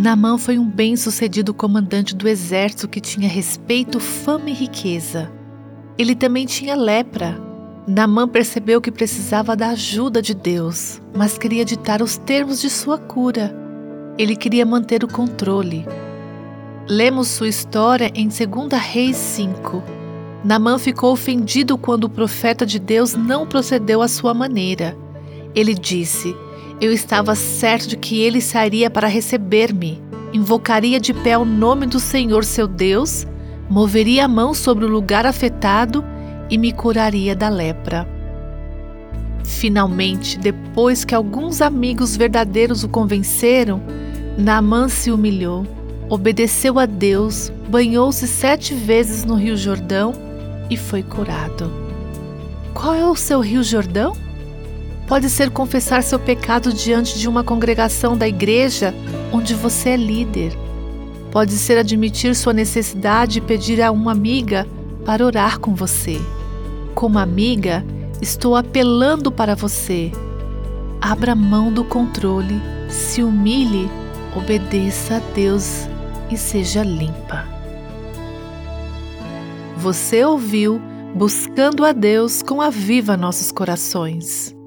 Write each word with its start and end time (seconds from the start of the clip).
Naamã 0.00 0.38
foi 0.38 0.58
um 0.58 0.64
bem-sucedido 0.64 1.52
comandante 1.52 2.16
do 2.16 2.26
exército 2.26 2.88
que 2.88 3.02
tinha 3.02 3.28
respeito, 3.28 4.00
fama 4.00 4.48
e 4.48 4.54
riqueza. 4.54 5.30
Ele 5.98 6.14
também 6.14 6.46
tinha 6.46 6.74
lepra. 6.74 7.38
Naamã 7.86 8.26
percebeu 8.26 8.80
que 8.80 8.90
precisava 8.90 9.54
da 9.54 9.68
ajuda 9.68 10.22
de 10.22 10.32
Deus, 10.32 11.02
mas 11.14 11.36
queria 11.36 11.66
ditar 11.66 12.00
os 12.00 12.16
termos 12.16 12.62
de 12.62 12.70
sua 12.70 12.96
cura. 12.96 13.54
Ele 14.16 14.34
queria 14.34 14.64
manter 14.64 15.04
o 15.04 15.08
controle. 15.08 15.86
Lemos 16.88 17.28
sua 17.28 17.48
história 17.48 18.10
em 18.14 18.26
2 18.26 18.40
Reis 18.80 19.18
5. 19.18 19.82
Naamã 20.42 20.78
ficou 20.78 21.12
ofendido 21.12 21.76
quando 21.76 22.04
o 22.04 22.08
profeta 22.08 22.64
de 22.64 22.78
Deus 22.78 23.12
não 23.12 23.46
procedeu 23.46 24.00
à 24.00 24.08
sua 24.08 24.32
maneira. 24.32 24.96
Ele 25.54 25.74
disse: 25.74 26.34
Eu 26.80 26.92
estava 26.92 27.34
certo 27.34 27.88
de 27.88 27.96
que 27.96 28.20
ele 28.20 28.40
sairia 28.40 28.90
para 28.90 29.06
receber-me, 29.06 30.02
invocaria 30.32 30.98
de 30.98 31.12
pé 31.12 31.36
o 31.36 31.44
nome 31.44 31.86
do 31.86 32.00
Senhor 32.00 32.44
seu 32.44 32.66
Deus, 32.66 33.26
moveria 33.68 34.24
a 34.24 34.28
mão 34.28 34.54
sobre 34.54 34.84
o 34.84 34.88
lugar 34.88 35.26
afetado 35.26 36.04
e 36.48 36.56
me 36.56 36.72
curaria 36.72 37.36
da 37.36 37.48
lepra. 37.48 38.08
Finalmente, 39.44 40.38
depois 40.38 41.04
que 41.04 41.14
alguns 41.14 41.60
amigos 41.60 42.16
verdadeiros 42.16 42.82
o 42.82 42.88
convenceram, 42.88 43.82
Naamã 44.38 44.88
se 44.88 45.10
humilhou 45.10 45.66
obedeceu 46.10 46.80
a 46.80 46.86
Deus, 46.86 47.52
banhou-se 47.68 48.26
sete 48.26 48.74
vezes 48.74 49.24
no 49.24 49.36
Rio 49.36 49.56
Jordão 49.56 50.12
e 50.68 50.76
foi 50.76 51.04
curado. 51.04 51.72
Qual 52.74 52.94
é 52.94 53.08
o 53.08 53.14
seu 53.14 53.38
Rio 53.40 53.62
Jordão? 53.62 54.12
Pode 55.10 55.28
ser 55.28 55.50
confessar 55.50 56.04
seu 56.04 56.20
pecado 56.20 56.72
diante 56.72 57.18
de 57.18 57.28
uma 57.28 57.42
congregação 57.42 58.16
da 58.16 58.28
igreja 58.28 58.94
onde 59.32 59.54
você 59.54 59.88
é 59.88 59.96
líder. 59.96 60.56
Pode 61.32 61.54
ser 61.54 61.76
admitir 61.78 62.36
sua 62.36 62.52
necessidade 62.52 63.38
e 63.38 63.40
pedir 63.40 63.82
a 63.82 63.90
uma 63.90 64.12
amiga 64.12 64.68
para 65.04 65.26
orar 65.26 65.58
com 65.58 65.74
você. 65.74 66.20
Como 66.94 67.18
amiga, 67.18 67.84
estou 68.22 68.54
apelando 68.54 69.32
para 69.32 69.56
você. 69.56 70.12
Abra 71.00 71.34
mão 71.34 71.72
do 71.72 71.82
controle, 71.82 72.62
se 72.88 73.20
humilhe, 73.20 73.90
obedeça 74.36 75.16
a 75.16 75.34
Deus 75.34 75.88
e 76.30 76.36
seja 76.36 76.84
limpa. 76.84 77.48
Você 79.76 80.24
ouviu 80.24 80.80
Buscando 81.16 81.84
a 81.84 81.90
Deus 81.90 82.42
com 82.42 82.62
a 82.62 82.70
Viva 82.70 83.16
Nossos 83.16 83.50
Corações. 83.50 84.59